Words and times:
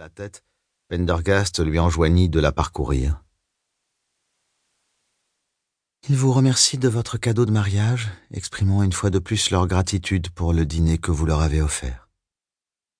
la 0.00 0.08
tête, 0.08 0.46
Pendergast 0.88 1.62
lui 1.62 1.78
enjoignit 1.78 2.30
de 2.30 2.40
la 2.40 2.52
parcourir. 2.52 3.22
Ils 6.08 6.16
vous 6.16 6.32
remercient 6.32 6.78
de 6.78 6.88
votre 6.88 7.18
cadeau 7.18 7.44
de 7.44 7.50
mariage, 7.50 8.08
exprimant 8.32 8.82
une 8.82 8.94
fois 8.94 9.10
de 9.10 9.18
plus 9.18 9.50
leur 9.50 9.66
gratitude 9.66 10.30
pour 10.30 10.54
le 10.54 10.64
dîner 10.64 10.96
que 10.96 11.10
vous 11.10 11.26
leur 11.26 11.42
avez 11.42 11.60
offert. 11.60 12.08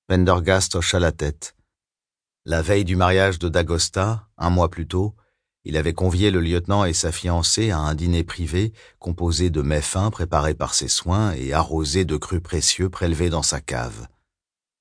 Pendergast 0.09 0.75
hocha 0.75 1.01
la 1.01 1.11
tête. 1.11 1.57
La 2.45 2.61
veille 2.61 2.85
du 2.85 2.97
mariage 2.97 3.39
de 3.39 3.49
Dagosta, 3.49 4.29
un 4.37 4.51
mois 4.51 4.69
plus 4.69 4.87
tôt, 4.87 5.17
il 5.65 5.79
avait 5.79 5.95
convié 5.95 6.31
le 6.31 6.41
lieutenant 6.41 6.85
et 6.85 6.93
sa 6.93 7.13
fiancée 7.13 7.71
à 7.71 7.79
un 7.79 7.95
dîner 7.95 8.25
privé 8.25 8.75
composé 8.99 9.49
de 9.49 9.63
mets 9.63 9.81
fins 9.81 10.11
préparés 10.11 10.55
par 10.55 10.75
ses 10.75 10.89
soins 10.89 11.33
et 11.33 11.55
arrosés 11.55 12.05
de 12.05 12.19
crus 12.19 12.43
précieux 12.43 12.91
prélevés 12.91 13.31
dans 13.31 13.43
sa 13.43 13.63
cave. 13.63 14.07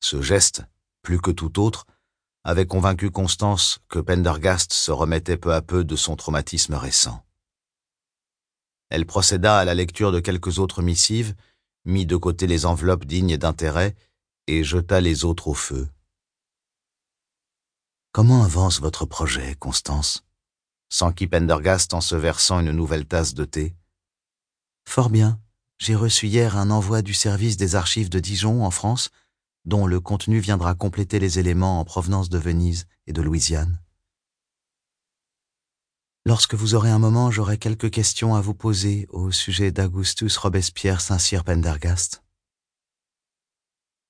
Ce 0.02 0.22
geste, 0.22 0.64
plus 1.02 1.22
que 1.22 1.32
tout 1.32 1.62
autre, 1.62 1.86
avait 2.44 2.66
convaincu 2.66 3.12
Constance 3.12 3.80
que 3.90 4.00
Pendergast 4.00 4.74
se 4.74 4.92
remettait 4.92 5.38
peu 5.38 5.54
à 5.54 5.62
peu 5.62 5.84
de 5.84 5.96
son 5.96 6.16
traumatisme 6.16 6.74
récent. 6.74 7.24
Elle 8.90 9.06
procéda 9.06 9.60
à 9.60 9.66
la 9.66 9.76
lecture 9.76 10.12
de 10.12 10.20
quelques 10.20 10.60
autres 10.60 10.82
missives, 10.82 11.36
mit 11.86 12.06
de 12.06 12.16
côté 12.16 12.48
les 12.48 12.66
enveloppes 12.66 13.06
dignes 13.06 13.38
d'intérêt 13.38 13.96
et 14.48 14.64
jeta 14.64 15.00
les 15.00 15.26
autres 15.26 15.48
au 15.48 15.54
feu. 15.54 15.88
Comment 18.12 18.44
avance 18.44 18.80
votre 18.80 19.06
projet, 19.06 19.56
Constance? 19.60 20.24
s'enquit 20.90 21.28
Pendergast 21.28 21.94
en 21.94 22.02
se 22.02 22.16
versant 22.16 22.60
une 22.60 22.72
nouvelle 22.72 23.06
tasse 23.06 23.36
de 23.36 23.46
thé. 23.46 23.76
Fort 24.88 25.12
bien. 25.12 25.40
J'ai 25.78 25.96
reçu 25.96 26.28
hier 26.28 26.58
un 26.58 26.72
envoi 26.72 27.04
du 27.04 27.14
service 27.14 27.58
des 27.58 27.76
archives 27.76 28.10
de 28.10 28.20
Dijon 28.20 28.66
en 28.66 28.72
France, 28.72 29.12
dont 29.66 29.88
le 29.88 30.00
contenu 30.00 30.40
viendra 30.40 30.74
compléter 30.74 31.20
les 31.20 31.40
éléments 31.40 31.80
en 31.80 31.86
provenance 31.86 32.30
de 32.30 32.38
Venise 32.38 32.88
et 33.08 33.14
de 33.14 33.22
Louisiane. 33.22 33.82
Lorsque 36.26 36.54
vous 36.54 36.76
aurez 36.76 36.92
un 36.92 37.00
moment, 37.00 37.32
j'aurai 37.32 37.58
quelques 37.58 37.90
questions 37.90 38.36
à 38.36 38.42
vous 38.42 38.54
poser 38.54 39.08
au 39.10 39.32
sujet 39.32 39.72
d'Augustus 39.72 40.38
Robespierre 40.38 41.02
Saint-Cyr 41.02 41.44
Pendergast. 41.44 42.24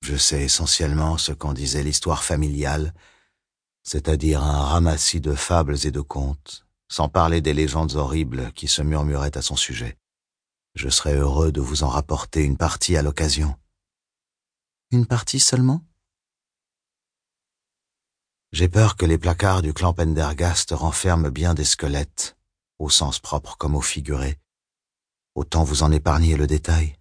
Je 0.02 0.16
sais 0.16 0.42
essentiellement 0.42 1.18
ce 1.18 1.32
qu'en 1.32 1.52
disait 1.52 1.82
l'histoire 1.82 2.24
familiale, 2.24 2.94
c'est-à-dire 3.82 4.42
un 4.42 4.64
ramassis 4.64 5.20
de 5.20 5.34
fables 5.34 5.86
et 5.86 5.90
de 5.90 6.00
contes, 6.00 6.66
sans 6.88 7.08
parler 7.08 7.40
des 7.40 7.54
légendes 7.54 7.94
horribles 7.94 8.52
qui 8.52 8.68
se 8.68 8.82
murmuraient 8.82 9.36
à 9.36 9.42
son 9.42 9.56
sujet. 9.56 9.96
Je 10.74 10.88
serais 10.88 11.14
heureux 11.14 11.52
de 11.52 11.60
vous 11.60 11.82
en 11.82 11.88
rapporter 11.88 12.42
une 12.42 12.56
partie 12.56 12.96
à 12.96 13.02
l'occasion. 13.02 13.56
Une 14.92 15.06
partie 15.06 15.38
seulement? 15.38 15.84
J'ai 18.50 18.68
peur 18.68 18.96
que 18.96 19.06
les 19.06 19.18
placards 19.18 19.62
du 19.62 19.72
clan 19.72 19.94
Pendergast 19.94 20.72
renferment 20.72 21.30
bien 21.30 21.54
des 21.54 21.64
squelettes, 21.64 22.36
au 22.80 22.90
sens 22.90 23.20
propre 23.20 23.56
comme 23.56 23.76
au 23.76 23.80
figuré. 23.82 24.40
Autant 25.36 25.62
vous 25.62 25.84
en 25.84 25.92
épargner 25.92 26.36
le 26.36 26.48
détail. 26.48 26.96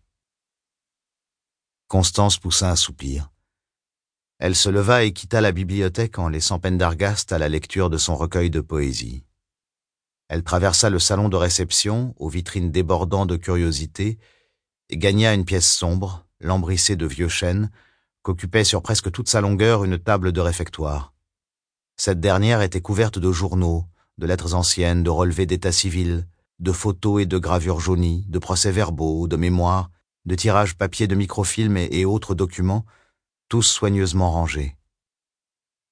Constance 1.87 2.37
poussa 2.37 2.69
un 2.69 2.75
soupir. 2.75 3.31
Elle 4.37 4.55
se 4.55 4.69
leva 4.69 5.03
et 5.03 5.11
quitta 5.11 5.41
la 5.41 5.51
bibliothèque 5.51 6.19
en 6.19 6.29
laissant 6.29 6.59
Pendergast 6.59 7.31
à 7.31 7.39
la 7.39 7.49
lecture 7.49 7.89
de 7.89 7.97
son 7.97 8.15
recueil 8.15 8.51
de 8.51 8.61
poésie. 8.61 9.23
Elle 10.27 10.43
traversa 10.43 10.91
le 10.91 10.99
salon 10.99 11.27
de 11.27 11.37
réception, 11.37 12.13
aux 12.17 12.29
vitrines 12.29 12.71
débordant 12.71 13.25
de 13.25 13.35
curiosités, 13.35 14.19
et 14.89 14.97
gagna 14.97 15.33
une 15.33 15.43
pièce 15.43 15.73
sombre, 15.73 16.28
lambrissée 16.39 16.95
de 16.95 17.05
vieux 17.05 17.27
chênes, 17.29 17.69
qu'occupait 18.21 18.63
sur 18.63 18.81
presque 18.81 19.11
toute 19.11 19.29
sa 19.29 19.41
longueur 19.41 19.83
une 19.83 19.97
table 19.97 20.31
de 20.31 20.41
réfectoire. 20.41 21.13
Cette 21.97 22.19
dernière 22.19 22.61
était 22.61 22.81
couverte 22.81 23.19
de 23.19 23.31
journaux, 23.31 23.85
de 24.17 24.25
lettres 24.25 24.53
anciennes, 24.53 25.03
de 25.03 25.09
relevés 25.09 25.45
d'état 25.45 25.71
civil, 25.71 26.27
de 26.59 26.71
photos 26.71 27.21
et 27.21 27.25
de 27.25 27.37
gravures 27.37 27.79
jaunies, 27.79 28.25
de 28.27 28.39
procès-verbaux, 28.39 29.27
de 29.27 29.35
mémoires, 29.35 29.89
de 30.25 30.35
tirages 30.35 30.75
papier 30.75 31.07
de 31.07 31.15
microfilms 31.15 31.77
et 31.77 32.05
autres 32.05 32.35
documents, 32.35 32.85
tous 33.47 33.63
soigneusement 33.63 34.31
rangés. 34.31 34.75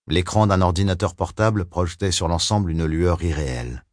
L'écran 0.07 0.47
d'un 0.47 0.61
ordinateur 0.61 1.15
portable 1.15 1.65
projetait 1.65 2.11
sur 2.11 2.27
l'ensemble 2.27 2.71
une 2.71 2.85
lueur 2.85 3.21
irréelle. 3.23 3.83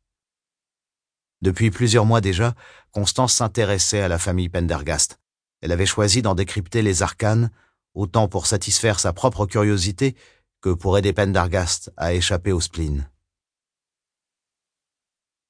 Depuis 1.43 1.70
plusieurs 1.70 2.06
mois 2.06 2.20
déjà, 2.20 2.54
Constance 2.93 3.34
s'intéressait 3.34 4.00
à 4.00 4.09
la 4.09 4.19
famille 4.19 4.48
Pendergast. 4.48 5.19
Elle 5.64 5.72
avait 5.72 5.86
choisi 5.86 6.20
d'en 6.20 6.34
décrypter 6.34 6.82
les 6.82 7.02
arcanes, 7.02 7.50
autant 7.94 8.28
pour 8.28 8.47
satisfaire 8.47 9.00
sa 9.00 9.14
propre 9.14 9.47
curiosité 9.47 10.14
que 10.60 10.69
pour 10.69 10.98
aider 10.98 11.14
Pendergast 11.14 11.91
à 11.97 12.12
échapper 12.12 12.52
au 12.52 12.60
spleen. 12.60 13.08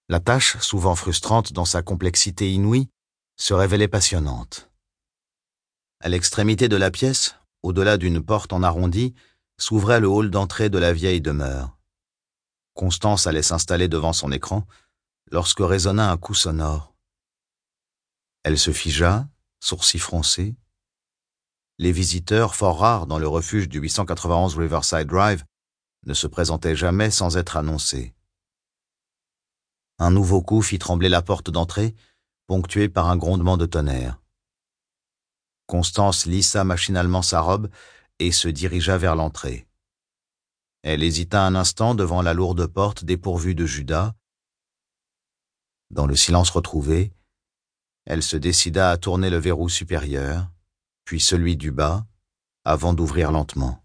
La 0.08 0.20
tâche, 0.20 0.56
souvent 0.58 0.94
frustrante 0.94 1.52
dans 1.52 1.64
sa 1.64 1.82
complexité 1.82 2.52
inouïe, 2.52 2.88
se 3.36 3.54
révélait 3.54 3.88
passionnante. 3.88 4.70
À 5.98 6.08
l'extrémité 6.08 6.69
de 6.69 6.76
la 6.76 6.92
pièce, 6.92 7.34
au-delà 7.64 7.96
d'une 7.96 8.22
porte 8.22 8.52
en 8.52 8.62
arrondi, 8.62 9.16
s'ouvrait 9.58 9.98
le 9.98 10.06
hall 10.06 10.31
d'entrée 10.31 10.70
de 10.70 10.78
la 10.78 10.92
vieille 10.92 11.22
demeure. 11.22 11.76
Constance 12.75 13.26
allait 13.26 13.42
s'installer 13.42 13.88
devant 13.88 14.12
son 14.12 14.31
écran, 14.31 14.64
lorsque 15.32 15.58
résonna 15.58 16.12
un 16.12 16.19
coup 16.19 16.34
sonore. 16.34 16.94
Elle 18.44 18.58
se 18.60 18.70
figea, 18.70 19.26
sourcils 19.64 19.98
froncés. 19.98 20.54
Les 21.78 21.91
visiteurs, 21.91 22.54
fort 22.54 22.80
rares 22.80 23.06
dans 23.06 23.19
le 23.19 23.26
refuge 23.26 23.69
du 23.69 23.78
891 23.78 24.56
Riverside 24.58 25.06
Drive, 25.06 25.44
ne 26.04 26.12
se 26.12 26.26
présentaient 26.26 26.76
jamais 26.76 27.10
sans 27.10 27.38
être 27.38 27.56
annoncés. 27.56 28.14
Un 29.98 30.10
nouveau 30.10 30.42
coup 30.42 30.60
fit 30.60 30.78
trembler 30.78 31.08
la 31.08 31.22
porte 31.22 31.50
d'entrée, 31.50 31.94
ponctuée 32.47 32.91
par 32.91 33.08
un 33.08 33.16
grondement 33.16 33.56
de 33.56 33.64
tonnerre. 33.64 34.20
Constance 35.66 36.26
lissa 36.26 36.62
machinalement 36.64 37.22
sa 37.22 37.41
robe 37.41 37.70
et 38.19 38.32
se 38.32 38.48
dirigea 38.48 38.98
vers 38.98 39.16
l'entrée. 39.16 39.66
Elle 40.82 41.02
hésita 41.02 41.42
un 41.42 41.54
instant 41.54 41.94
devant 41.94 42.20
la 42.20 42.34
lourde 42.34 42.66
porte 42.66 43.04
dépourvue 43.04 43.54
de 43.54 43.64
Judas, 43.64 44.14
dans 45.88 46.06
le 46.06 46.16
silence 46.16 46.50
retrouvé, 46.50 47.14
elle 48.06 48.22
se 48.22 48.37
décida 48.37 48.91
à 48.91 48.97
tourner 48.97 49.31
le 49.31 49.38
verrou 49.38 49.69
supérieur, 49.69 50.50
puis 51.04 51.20
celui 51.20 51.56
du 51.56 51.70
bas, 51.70 52.06
avant 52.65 52.92
d'ouvrir 52.92 53.31
lentement. 53.32 53.84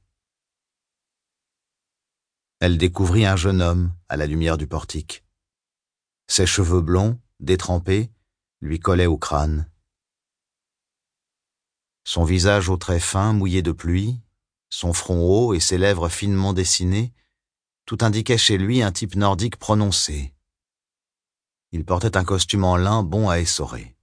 Elle 2.59 2.77
découvrit 2.77 3.25
un 3.25 3.35
jeune 3.35 3.61
homme 3.61 3.93
à 4.09 4.17
la 4.17 4.25
lumière 4.25 4.57
du 4.57 4.67
portique. 4.67 5.23
Ses 6.27 6.45
cheveux 6.45 6.81
blonds, 6.81 7.19
détrempés, 7.39 8.11
lui 8.61 8.79
collaient 8.79 9.05
au 9.05 9.17
crâne. 9.17 9.69
Son 12.03 12.23
visage 12.23 12.69
aux 12.69 12.77
traits 12.77 13.01
fins, 13.01 13.33
mouillé 13.33 13.61
de 13.61 13.71
pluie, 13.71 14.19
son 14.69 14.93
front 14.93 15.21
haut 15.21 15.53
et 15.53 15.59
ses 15.59 15.77
lèvres 15.77 16.09
finement 16.09 16.53
dessinées, 16.53 17.13
tout 17.85 17.99
indiquait 18.01 18.37
chez 18.37 18.57
lui 18.57 18.81
un 18.81 18.91
type 18.91 19.15
nordique 19.15 19.57
prononcé, 19.57 20.33
il 21.71 21.85
portait 21.85 22.17
un 22.17 22.23
costume 22.23 22.63
en 22.63 22.77
lin 22.77 23.03
bon 23.03 23.29
à 23.29 23.39
essorer. 23.39 23.95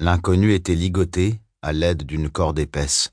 L'inconnu 0.00 0.52
était 0.52 0.74
ligoté 0.74 1.40
à 1.62 1.72
l'aide 1.72 2.02
d'une 2.02 2.28
corde 2.28 2.58
épaisse. 2.58 3.12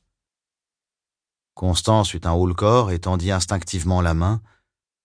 Constance 1.53 2.13
eut 2.13 2.21
un 2.23 2.31
haut-le-corps 2.31 2.91
et 2.91 2.99
tendit 2.99 3.31
instinctivement 3.31 4.01
la 4.01 4.13
main, 4.13 4.41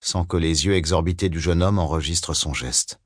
sans 0.01 0.25
que 0.25 0.37
les 0.37 0.65
yeux 0.65 0.75
exorbités 0.75 1.29
du 1.29 1.39
jeune 1.39 1.63
homme 1.63 1.79
enregistrent 1.79 2.35
son 2.35 2.55
geste. 2.55 2.99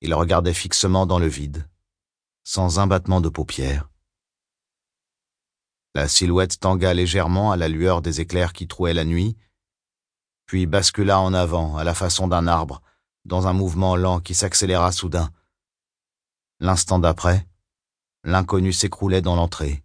Il 0.00 0.14
regardait 0.14 0.54
fixement 0.54 1.06
dans 1.06 1.18
le 1.18 1.26
vide, 1.26 1.68
sans 2.44 2.78
un 2.78 2.86
battement 2.86 3.20
de 3.20 3.28
paupières. 3.28 3.88
La 5.94 6.06
silhouette 6.06 6.60
tangua 6.60 6.94
légèrement 6.94 7.50
à 7.50 7.56
la 7.56 7.68
lueur 7.68 8.00
des 8.00 8.20
éclairs 8.20 8.52
qui 8.52 8.68
trouaient 8.68 8.94
la 8.94 9.04
nuit, 9.04 9.36
puis 10.46 10.66
bascula 10.66 11.20
en 11.20 11.34
avant 11.34 11.76
à 11.76 11.84
la 11.84 11.94
façon 11.94 12.28
d'un 12.28 12.46
arbre 12.46 12.80
dans 13.24 13.48
un 13.48 13.52
mouvement 13.52 13.96
lent 13.96 14.20
qui 14.20 14.34
s'accéléra 14.34 14.92
soudain. 14.92 15.30
L'instant 16.60 16.98
d'après, 16.98 17.46
l'inconnu 18.22 18.72
s'écroulait 18.72 19.22
dans 19.22 19.34
l'entrée, 19.34 19.82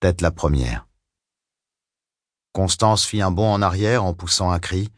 tête 0.00 0.20
la 0.20 0.30
première. 0.30 0.86
Constance 2.52 3.04
fit 3.04 3.22
un 3.22 3.30
bond 3.30 3.52
en 3.52 3.62
arrière 3.62 4.04
en 4.04 4.12
poussant 4.12 4.50
un 4.50 4.58
cri. 4.58 4.90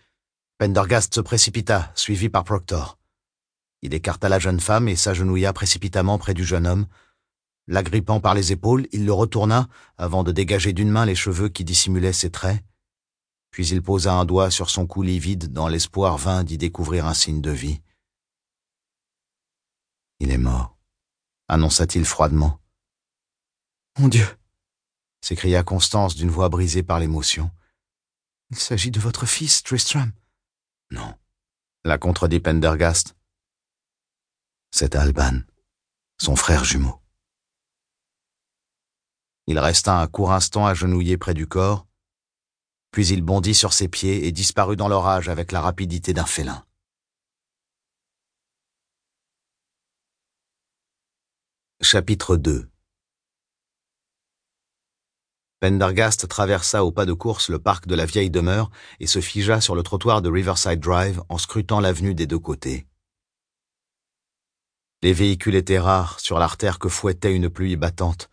Pendergast 0.58 1.14
se 1.14 1.20
précipita, 1.20 1.92
suivi 1.94 2.28
par 2.28 2.44
Proctor. 2.44 2.98
Il 3.82 3.94
écarta 3.94 4.28
la 4.28 4.38
jeune 4.38 4.60
femme 4.60 4.88
et 4.88 4.96
s'agenouilla 4.96 5.52
précipitamment 5.52 6.18
près 6.18 6.34
du 6.34 6.44
jeune 6.44 6.66
homme. 6.66 6.86
L'agrippant 7.66 8.20
par 8.20 8.34
les 8.34 8.52
épaules, 8.52 8.88
il 8.92 9.04
le 9.04 9.12
retourna 9.12 9.68
avant 9.98 10.24
de 10.24 10.32
dégager 10.32 10.72
d'une 10.72 10.90
main 10.90 11.04
les 11.04 11.14
cheveux 11.14 11.48
qui 11.48 11.64
dissimulaient 11.64 12.12
ses 12.12 12.30
traits 12.30 12.62
puis 13.50 13.66
il 13.68 13.82
posa 13.82 14.14
un 14.14 14.24
doigt 14.24 14.50
sur 14.50 14.70
son 14.70 14.86
cou 14.86 15.02
livide 15.02 15.52
dans 15.52 15.68
l'espoir 15.68 16.16
vain 16.16 16.44
d'y 16.44 16.58
découvrir 16.58 17.06
un 17.06 17.14
signe 17.14 17.40
de 17.40 17.50
vie. 17.50 17.80
Il 20.20 20.30
est 20.30 20.38
mort, 20.38 20.77
annonça-t-il 21.48 22.04
froidement. 22.04 22.60
Mon 23.98 24.08
Dieu 24.08 24.26
s'écria 25.20 25.62
Constance 25.62 26.14
d'une 26.14 26.30
voix 26.30 26.48
brisée 26.48 26.82
par 26.82 27.00
l'émotion. 27.00 27.50
Il 28.50 28.58
s'agit 28.58 28.90
de 28.90 29.00
votre 29.00 29.26
fils, 29.26 29.62
Tristram. 29.62 30.12
Non, 30.90 31.14
la 31.84 31.98
contredit 31.98 32.40
Pendergast. 32.40 33.16
C'est 34.70 34.94
Alban, 34.94 35.40
son 36.20 36.36
frère 36.36 36.64
jumeau. 36.64 37.00
Il 39.46 39.58
resta 39.58 39.98
un 39.98 40.06
court 40.06 40.32
instant 40.32 40.66
agenouillé 40.66 41.16
près 41.16 41.34
du 41.34 41.46
corps, 41.46 41.86
puis 42.90 43.08
il 43.08 43.22
bondit 43.22 43.54
sur 43.54 43.72
ses 43.72 43.88
pieds 43.88 44.26
et 44.26 44.32
disparut 44.32 44.76
dans 44.76 44.88
l'orage 44.88 45.28
avec 45.28 45.52
la 45.52 45.60
rapidité 45.60 46.12
d'un 46.12 46.26
félin. 46.26 46.64
Chapitre 51.80 52.36
2 52.36 52.68
Pendergast 55.60 56.26
traversa 56.26 56.84
au 56.84 56.90
pas 56.90 57.06
de 57.06 57.12
course 57.12 57.50
le 57.50 57.60
parc 57.60 57.86
de 57.86 57.94
la 57.94 58.04
vieille 58.04 58.30
demeure 58.30 58.70
et 58.98 59.06
se 59.06 59.20
figea 59.20 59.60
sur 59.60 59.76
le 59.76 59.84
trottoir 59.84 60.20
de 60.20 60.28
Riverside 60.28 60.80
Drive 60.80 61.22
en 61.28 61.38
scrutant 61.38 61.78
l'avenue 61.78 62.16
des 62.16 62.26
deux 62.26 62.40
côtés. 62.40 62.88
Les 65.04 65.12
véhicules 65.12 65.54
étaient 65.54 65.78
rares 65.78 66.18
sur 66.18 66.40
l'artère 66.40 66.80
que 66.80 66.88
fouettait 66.88 67.32
une 67.32 67.48
pluie 67.48 67.76
battante. 67.76 68.28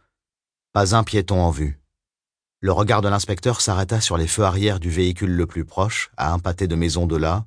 Pas 0.74 0.96
un 0.96 1.04
piéton 1.04 1.40
en 1.40 1.52
vue. 1.52 1.80
Le 2.62 2.72
regard 2.72 3.04
de 3.04 3.10
l'inspecteur 3.10 3.62
s'arrêta 3.62 4.02
sur 4.02 4.18
les 4.18 4.28
feux 4.28 4.44
arrière 4.44 4.80
du 4.80 4.90
véhicule 4.90 5.36
le 5.36 5.46
plus 5.46 5.66
proche, 5.66 6.10
à 6.18 6.34
un 6.34 6.40
pâté 6.40 6.68
de 6.68 6.76
maison 6.76 7.06
de 7.06 7.16
là, 7.16 7.46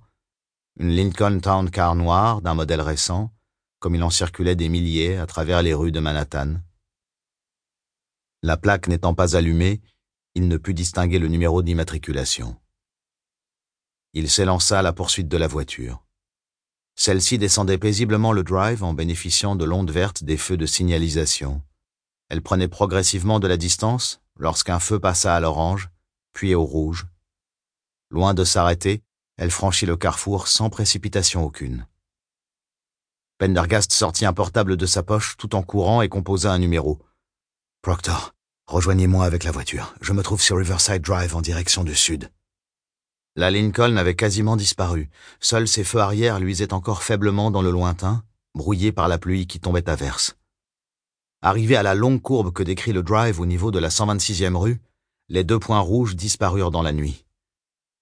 une 0.78 0.94
Lincoln 0.94 1.40
Town 1.40 1.68
Car 1.68 1.96
noire 1.96 2.40
d'un 2.40 2.54
modèle 2.54 2.82
récent, 2.82 3.32
comme 3.78 3.94
il 3.94 4.02
en 4.02 4.10
circulait 4.10 4.56
des 4.56 4.68
milliers 4.68 5.16
à 5.16 5.26
travers 5.26 5.62
les 5.62 5.74
rues 5.74 5.92
de 5.92 6.00
Manhattan. 6.00 6.56
La 8.42 8.56
plaque 8.56 8.88
n'étant 8.88 9.14
pas 9.14 9.36
allumée, 9.36 9.80
il 10.34 10.48
ne 10.48 10.56
put 10.56 10.74
distinguer 10.74 11.18
le 11.18 11.28
numéro 11.28 11.62
d'immatriculation. 11.62 12.56
Il 14.14 14.30
s'élança 14.30 14.78
à 14.78 14.82
la 14.82 14.92
poursuite 14.92 15.28
de 15.28 15.36
la 15.36 15.48
voiture. 15.48 16.04
Celle-ci 16.94 17.38
descendait 17.38 17.78
paisiblement 17.78 18.32
le 18.32 18.42
drive 18.42 18.82
en 18.82 18.94
bénéficiant 18.94 19.54
de 19.54 19.64
l'onde 19.64 19.90
verte 19.90 20.24
des 20.24 20.36
feux 20.36 20.56
de 20.56 20.66
signalisation. 20.66 21.62
Elle 22.28 22.42
prenait 22.42 22.68
progressivement 22.68 23.38
de 23.40 23.46
la 23.46 23.56
distance 23.56 24.20
lorsqu'un 24.36 24.80
feu 24.80 24.98
passa 24.98 25.34
à 25.34 25.40
l'orange, 25.40 25.90
puis 26.32 26.54
au 26.54 26.64
rouge. 26.64 27.06
Loin 28.10 28.34
de 28.34 28.44
s'arrêter, 28.44 29.02
elle 29.36 29.50
franchit 29.50 29.86
le 29.86 29.96
carrefour 29.96 30.48
sans 30.48 30.70
précipitation 30.70 31.44
aucune. 31.44 31.86
Pendergast 33.38 33.92
sortit 33.92 34.26
un 34.26 34.32
portable 34.32 34.76
de 34.76 34.84
sa 34.84 35.04
poche 35.04 35.36
tout 35.36 35.54
en 35.54 35.62
courant 35.62 36.02
et 36.02 36.08
composa 36.08 36.52
un 36.52 36.58
numéro. 36.58 36.98
Proctor, 37.82 38.34
rejoignez-moi 38.66 39.24
avec 39.24 39.44
la 39.44 39.52
voiture. 39.52 39.94
Je 40.00 40.12
me 40.12 40.24
trouve 40.24 40.42
sur 40.42 40.56
Riverside 40.56 41.02
Drive 41.02 41.36
en 41.36 41.40
direction 41.40 41.84
du 41.84 41.94
sud. 41.94 42.32
La 43.36 43.52
Lincoln 43.52 43.96
avait 43.96 44.16
quasiment 44.16 44.56
disparu. 44.56 45.08
Seuls 45.38 45.68
ses 45.68 45.84
feux 45.84 46.00
arrière 46.00 46.40
luisaient 46.40 46.72
encore 46.72 47.04
faiblement 47.04 47.52
dans 47.52 47.62
le 47.62 47.70
lointain, 47.70 48.24
brouillés 48.56 48.90
par 48.90 49.06
la 49.06 49.18
pluie 49.18 49.46
qui 49.46 49.60
tombait 49.60 49.88
à 49.88 49.94
verse. 49.94 50.36
Arrivé 51.40 51.76
à 51.76 51.84
la 51.84 51.94
longue 51.94 52.20
courbe 52.20 52.52
que 52.52 52.64
décrit 52.64 52.92
le 52.92 53.04
drive 53.04 53.38
au 53.38 53.46
niveau 53.46 53.70
de 53.70 53.78
la 53.78 53.90
126e 53.90 54.56
rue, 54.56 54.80
les 55.28 55.44
deux 55.44 55.60
points 55.60 55.78
rouges 55.78 56.16
disparurent 56.16 56.72
dans 56.72 56.82
la 56.82 56.92
nuit. 56.92 57.24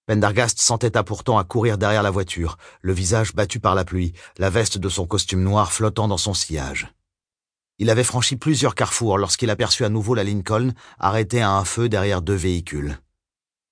Pendergast 0.07 0.59
s'entêta 0.61 1.03
pourtant 1.03 1.37
à 1.37 1.43
courir 1.43 1.77
derrière 1.77 2.01
la 2.01 2.11
voiture, 2.11 2.57
le 2.79 2.93
visage 2.93 3.35
battu 3.35 3.59
par 3.59 3.75
la 3.75 3.83
pluie, 3.83 4.13
la 4.37 4.49
veste 4.49 4.77
de 4.77 4.87
son 4.87 5.05
costume 5.05 5.43
noir 5.43 5.73
flottant 5.73 6.07
dans 6.07 6.17
son 6.17 6.33
sillage. 6.33 6.93
Il 7.77 7.89
avait 7.89 8.05
franchi 8.05 8.37
plusieurs 8.37 8.73
carrefours 8.73 9.17
lorsqu'il 9.17 9.49
aperçut 9.49 9.83
à 9.83 9.89
nouveau 9.89 10.15
la 10.15 10.23
Lincoln 10.23 10.71
arrêtée 10.97 11.41
à 11.41 11.51
un 11.51 11.65
feu 11.65 11.89
derrière 11.89 12.21
deux 12.21 12.35
véhicules. 12.35 12.97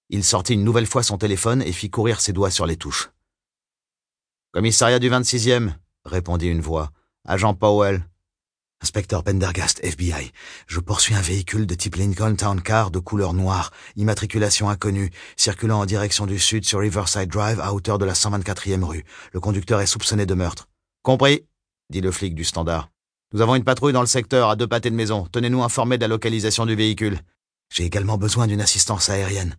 Il 0.09 0.25
sortit 0.25 0.55
une 0.55 0.65
nouvelle 0.65 0.87
fois 0.87 1.03
son 1.03 1.17
téléphone 1.17 1.61
et 1.61 1.71
fit 1.71 1.89
courir 1.89 2.19
ses 2.19 2.33
doigts 2.33 2.51
sur 2.51 2.65
les 2.65 2.75
touches. 2.75 3.11
Commissariat 4.51 4.99
du 4.99 5.09
26e, 5.09 5.71
répondit 6.03 6.49
une 6.49 6.61
voix. 6.61 6.91
Agent 7.23 7.53
Powell. 7.53 8.05
Inspecteur 8.85 9.23
Pendergast, 9.23 9.83
FBI. 9.83 10.31
Je 10.67 10.79
poursuis 10.79 11.15
un 11.15 11.21
véhicule 11.21 11.65
de 11.65 11.73
type 11.73 11.95
Lincoln 11.95 12.35
Town 12.35 12.61
Car 12.61 12.91
de 12.91 12.99
couleur 12.99 13.33
noire, 13.33 13.71
immatriculation 13.95 14.69
inconnue, 14.69 15.09
circulant 15.35 15.79
en 15.79 15.87
direction 15.87 16.27
du 16.27 16.37
sud 16.37 16.65
sur 16.65 16.81
Riverside 16.81 17.31
Drive 17.31 17.59
à 17.59 17.73
hauteur 17.73 17.97
de 17.97 18.05
la 18.05 18.13
124e 18.13 18.83
rue. 18.83 19.03
Le 19.33 19.39
conducteur 19.39 19.81
est 19.81 19.87
soupçonné 19.87 20.27
de 20.27 20.35
meurtre. 20.35 20.67
Compris, 21.01 21.47
dit 21.89 21.99
le 21.99 22.11
flic 22.11 22.35
du 22.35 22.43
standard. 22.43 22.91
Nous 23.33 23.41
avons 23.41 23.55
une 23.55 23.63
patrouille 23.63 23.91
dans 23.91 24.01
le 24.01 24.05
secteur 24.05 24.51
à 24.51 24.55
deux 24.55 24.67
pâtés 24.67 24.91
de 24.91 24.95
maison. 24.95 25.27
Tenez-nous 25.31 25.63
informés 25.63 25.97
de 25.97 26.03
la 26.03 26.07
localisation 26.07 26.67
du 26.67 26.75
véhicule. 26.75 27.17
J'ai 27.73 27.85
également 27.85 28.19
besoin 28.19 28.45
d'une 28.45 28.61
assistance 28.61 29.09
aérienne, 29.09 29.55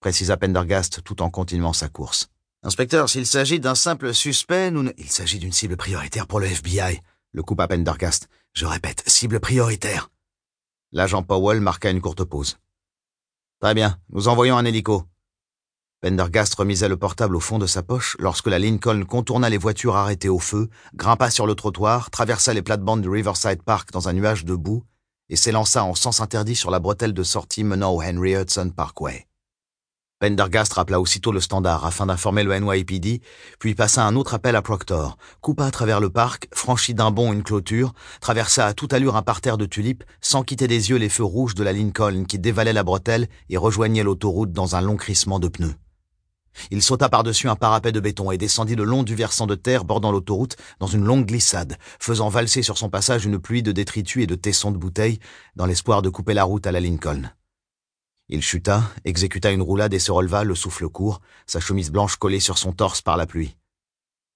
précisa 0.00 0.38
Pendergast 0.38 1.02
tout 1.04 1.20
en 1.20 1.28
continuant 1.28 1.74
sa 1.74 1.90
course. 1.90 2.28
Inspecteur, 2.62 3.10
s'il 3.10 3.26
s'agit 3.26 3.60
d'un 3.60 3.74
simple 3.74 4.14
suspect, 4.14 4.70
nous 4.70 4.84
ne... 4.84 4.92
Il 4.96 5.10
s'agit 5.10 5.38
d'une 5.38 5.52
cible 5.52 5.76
prioritaire 5.76 6.26
pour 6.26 6.40
le 6.40 6.46
FBI, 6.46 7.02
le 7.32 7.42
coupa 7.42 7.68
Pendergast. 7.68 8.30
Je 8.52 8.66
répète, 8.66 9.02
cible 9.06 9.40
prioritaire. 9.40 10.10
L'agent 10.92 11.22
Powell 11.22 11.60
marqua 11.60 11.90
une 11.90 12.00
courte 12.00 12.24
pause. 12.24 12.58
Très 13.60 13.74
bien, 13.74 13.98
nous 14.10 14.28
envoyons 14.28 14.56
un 14.56 14.64
hélico. 14.64 15.04
Pendergast 16.02 16.54
remisait 16.54 16.88
le 16.88 16.96
portable 16.96 17.36
au 17.36 17.40
fond 17.40 17.58
de 17.58 17.66
sa 17.66 17.82
poche 17.82 18.16
lorsque 18.18 18.48
la 18.48 18.58
Lincoln 18.58 19.04
contourna 19.04 19.50
les 19.50 19.58
voitures 19.58 19.96
arrêtées 19.96 20.30
au 20.30 20.38
feu, 20.38 20.68
grimpa 20.94 21.30
sur 21.30 21.46
le 21.46 21.54
trottoir, 21.54 22.10
traversa 22.10 22.54
les 22.54 22.62
plates-bandes 22.62 23.02
du 23.02 23.08
Riverside 23.08 23.62
Park 23.62 23.92
dans 23.92 24.08
un 24.08 24.14
nuage 24.14 24.44
de 24.44 24.54
boue 24.54 24.84
et 25.28 25.36
s'élança 25.36 25.84
en 25.84 25.94
sens 25.94 26.20
interdit 26.20 26.56
sur 26.56 26.70
la 26.70 26.80
bretelle 26.80 27.14
de 27.14 27.22
sortie 27.22 27.64
menant 27.64 27.92
au 27.92 28.02
Henry 28.02 28.34
Hudson 28.34 28.70
Parkway. 28.74 29.29
Pendergast 30.20 30.74
rappela 30.74 31.00
aussitôt 31.00 31.32
le 31.32 31.40
standard 31.40 31.86
afin 31.86 32.04
d'informer 32.04 32.44
le 32.44 32.54
NYPD, 32.54 33.22
puis 33.58 33.74
passa 33.74 34.04
un 34.04 34.16
autre 34.16 34.34
appel 34.34 34.54
à 34.54 34.60
Proctor, 34.60 35.16
coupa 35.40 35.64
à 35.64 35.70
travers 35.70 35.98
le 35.98 36.10
parc, 36.10 36.46
franchit 36.52 36.92
d'un 36.92 37.10
bond 37.10 37.32
une 37.32 37.42
clôture, 37.42 37.94
traversa 38.20 38.66
à 38.66 38.74
toute 38.74 38.92
allure 38.92 39.16
un 39.16 39.22
parterre 39.22 39.56
de 39.56 39.64
tulipes, 39.64 40.04
sans 40.20 40.42
quitter 40.42 40.68
des 40.68 40.90
yeux 40.90 40.98
les 40.98 41.08
feux 41.08 41.24
rouges 41.24 41.54
de 41.54 41.64
la 41.64 41.72
Lincoln 41.72 42.24
qui 42.28 42.38
dévalait 42.38 42.74
la 42.74 42.82
bretelle 42.82 43.28
et 43.48 43.56
rejoignait 43.56 44.02
l'autoroute 44.02 44.52
dans 44.52 44.76
un 44.76 44.82
long 44.82 44.96
crissement 44.96 45.38
de 45.38 45.48
pneus. 45.48 45.74
Il 46.70 46.82
sauta 46.82 47.08
par-dessus 47.08 47.48
un 47.48 47.56
parapet 47.56 47.90
de 47.90 48.00
béton 48.00 48.30
et 48.30 48.36
descendit 48.36 48.76
le 48.76 48.84
long 48.84 49.04
du 49.04 49.14
versant 49.14 49.46
de 49.46 49.54
terre 49.54 49.86
bordant 49.86 50.12
l'autoroute 50.12 50.58
dans 50.80 50.86
une 50.86 51.06
longue 51.06 51.24
glissade, 51.24 51.78
faisant 51.98 52.28
valser 52.28 52.62
sur 52.62 52.76
son 52.76 52.90
passage 52.90 53.24
une 53.24 53.38
pluie 53.38 53.62
de 53.62 53.72
détritus 53.72 54.24
et 54.24 54.26
de 54.26 54.34
tessons 54.34 54.70
de 54.70 54.76
bouteilles 54.76 55.18
dans 55.56 55.64
l'espoir 55.64 56.02
de 56.02 56.10
couper 56.10 56.34
la 56.34 56.44
route 56.44 56.66
à 56.66 56.72
la 56.72 56.80
Lincoln. 56.80 57.30
Il 58.32 58.42
chuta, 58.42 58.84
exécuta 59.04 59.50
une 59.50 59.60
roulade 59.60 59.92
et 59.92 59.98
se 59.98 60.12
releva, 60.12 60.44
le 60.44 60.54
souffle 60.54 60.88
court, 60.88 61.20
sa 61.46 61.58
chemise 61.58 61.90
blanche 61.90 62.14
collée 62.14 62.38
sur 62.38 62.58
son 62.58 62.72
torse 62.72 63.02
par 63.02 63.16
la 63.16 63.26
pluie. 63.26 63.56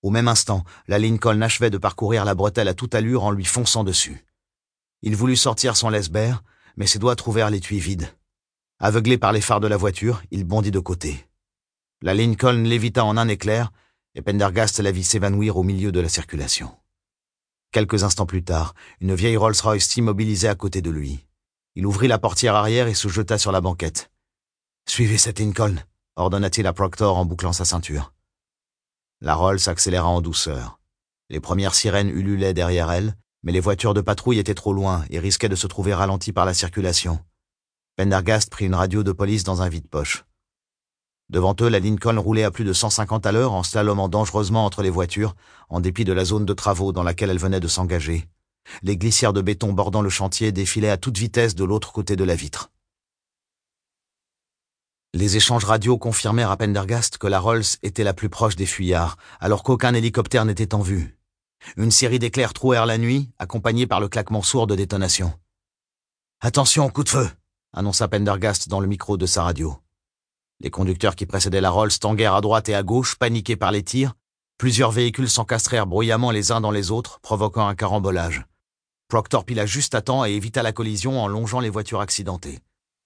Au 0.03 0.11
même 0.11 0.27
instant, 0.27 0.65
la 0.89 0.99
Lincoln 0.99 1.41
achevait 1.41 1.71
de 1.71 1.79
parcourir 1.79 2.25
la 2.25 2.35
bretelle 2.35 2.67
à 2.67 2.75
toute 2.75 2.97
allure 2.97 3.23
en 3.23 3.31
lui 3.31 3.45
fonçant 3.45 3.85
dessus. 3.85 4.27
Il 5.03 5.15
voulut 5.15 5.37
sortir 5.37 5.77
son 5.77 5.91
laisse 5.91 6.11
mais 6.77 6.89
ses 6.89 6.99
doigts 6.99 7.15
trouvèrent 7.15 7.51
l'étui 7.51 7.79
vide. 7.79 8.13
Aveuglé 8.81 9.17
par 9.17 9.33
les 9.33 9.41
phares 9.41 9.61
de 9.61 9.69
la 9.69 9.77
voiture, 9.77 10.23
il 10.33 10.43
bondit 10.43 10.73
de 10.73 10.81
côté. 10.81 11.25
La 12.03 12.15
Lincoln 12.15 12.65
lévita 12.65 13.05
en 13.05 13.17
un 13.17 13.29
éclair, 13.29 13.71
et 14.17 14.23
Pendergast 14.23 14.81
la 14.81 14.91
vit 14.91 15.05
s'évanouir 15.05 15.57
au 15.57 15.63
milieu 15.63 15.93
de 15.93 16.01
la 16.01 16.09
circulation. 16.09 16.75
Quelques 17.71 18.03
instants 18.03 18.27
plus 18.27 18.43
tard, 18.43 18.75
une 19.01 19.15
vieille 19.15 19.37
Rolls-Royce 19.37 19.87
s'immobilisait 19.87 20.49
à 20.49 20.57
côté 20.57 20.83
de 20.83 20.91
lui. 20.91 21.25
Il 21.77 21.87
ouvrit 21.87 22.07
la 22.07 22.19
portière 22.19 22.55
arrière 22.55 22.87
et 22.87 22.95
se 22.95 23.09
jeta 23.09 23.37
sur 23.37 23.51
la 23.51 23.61
banquette. 23.61 24.11
Suivez 24.87 25.19
cette 25.19 25.41
Lincoln, 25.41 25.75
ordonna-t-il 26.15 26.67
à 26.69 26.73
Proctor 26.73 27.17
en 27.17 27.25
bouclant 27.25 27.53
sa 27.53 27.65
ceinture. 27.65 28.13
La 29.21 29.35
Rolls 29.35 29.59
s'accéléra 29.59 30.07
en 30.07 30.21
douceur. 30.21 30.79
Les 31.31 31.41
premières 31.41 31.75
sirènes 31.75 32.11
ululaient 32.11 32.55
derrière 32.55 32.93
elle, 32.93 33.17
mais 33.43 33.51
les 33.51 33.59
voitures 33.59 33.93
de 33.93 34.01
patrouille 34.01 34.39
étaient 34.39 34.55
trop 34.55 34.73
loin 34.73 35.05
et 35.11 35.19
risquaient 35.19 35.49
de 35.49 35.57
se 35.57 35.67
trouver 35.67 35.95
ralenties 35.95 36.33
par 36.33 36.45
la 36.45 36.55
circulation. 36.55 37.19
Pendergast 37.97 38.51
prit 38.51 38.67
une 38.67 38.75
radio 38.75 39.03
de 39.03 39.13
police 39.13 39.43
dans 39.43 39.63
un 39.63 39.69
vide-poche. 39.69 40.25
Devant 41.31 41.57
eux, 41.61 41.69
la 41.69 41.81
Lincoln 41.81 42.19
roulait 42.21 42.45
à 42.45 42.51
plus 42.51 42.65
de 42.65 42.73
150 42.73 43.27
à 43.27 43.33
l'heure 43.33 43.53
en 43.53 43.63
slalomant 43.65 44.09
dangereusement 44.09 44.65
entre 44.65 44.83
les 44.83 44.91
voitures, 44.91 45.35
en 45.69 45.81
dépit 45.81 46.05
de 46.05 46.13
la 46.13 46.25
zone 46.25 46.45
de 46.45 46.53
travaux 46.53 46.93
dans 46.93 47.03
laquelle 47.03 47.31
elle 47.31 47.39
venait 47.39 47.61
de 47.61 47.69
s'engager. 47.69 48.29
Les 48.83 48.97
glissières 48.97 49.33
de 49.33 49.41
béton 49.41 49.73
bordant 49.73 50.03
le 50.03 50.11
chantier 50.11 50.53
défilaient 50.53 50.91
à 50.91 50.97
toute 50.97 51.19
vitesse 51.19 51.55
de 51.55 51.65
l'autre 51.65 51.93
côté 51.93 52.17
de 52.17 52.25
la 52.25 52.35
vitre. 52.35 52.71
Les 55.13 55.37
échanges 55.37 55.65
radio 55.65 55.97
confirmèrent 55.97 56.51
à 56.51 56.57
Pendergast 56.57 57.19
que 57.19 57.27
la 57.27 57.39
Rolls 57.39 57.65
était 57.83 58.05
la 58.05 58.15
plus 58.15 58.29
proche 58.29 58.57
des 58.57 58.67
fuyards, 58.67 59.17
alors 59.41 59.63
qu'aucun 59.63 59.95
hélicoptère 59.95 60.45
n'était 60.45 60.75
en 60.75 60.81
vue. 60.81 61.17
Une 61.77 61.93
série 61.93 62.19
d'éclairs 62.19 62.53
trouèrent 62.53 62.87
la 62.87 62.99
nuit, 62.99 63.31
accompagnés 63.39 63.87
par 63.87 64.01
le 64.01 64.09
claquement 64.09 64.43
sourd 64.43 64.67
de 64.67 64.75
détonation. 64.75 65.33
Attention, 66.41 66.91
coup 66.91 67.05
de 67.05 67.09
feu 67.09 67.31
annonça 67.75 68.07
Pendergast 68.09 68.69
dans 68.69 68.81
le 68.81 68.87
micro 68.87 69.17
de 69.17 69.27
sa 69.27 69.43
radio. 69.43 69.77
Les 70.61 70.71
conducteurs 70.71 71.17
qui 71.17 71.27
précédaient 71.27 71.61
la 71.61 71.71
Rolls 71.71 71.99
tanguèrent 71.99 72.35
à 72.35 72.41
droite 72.41 72.69
et 72.69 72.75
à 72.75 72.83
gauche, 72.83 73.17
paniqués 73.17 73.57
par 73.57 73.73
les 73.73 73.83
tirs. 73.83 74.15
Plusieurs 74.59 74.93
véhicules 74.93 75.29
s'encastrèrent 75.29 75.87
bruyamment 75.87 76.31
les 76.31 76.53
uns 76.53 76.61
dans 76.61 76.71
les 76.71 76.93
autres, 76.93 77.19
provoquant 77.21 77.67
un 77.67 77.75
carambolage. 77.75 78.47
Proctor 79.15 79.45
pila 79.45 79.65
juste 79.65 79.95
à 79.95 80.03
temps 80.03 80.27
et 80.27 80.33
évita 80.33 80.65
la 80.65 80.73
collision 80.73 81.23
en 81.23 81.29
longeant 81.29 81.61
les 81.61 81.71
voitures 81.71 82.01
accidentées. 82.01 82.59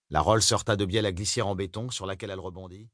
La 0.08 0.22
Rolls 0.22 0.40
heurta 0.52 0.74
de 0.74 0.86
biais 0.86 1.02
la 1.02 1.12
glissière 1.12 1.46
en 1.46 1.54
béton 1.54 1.90
sur 1.90 2.06
laquelle 2.06 2.30
elle 2.30 2.40
rebondit. 2.40 2.88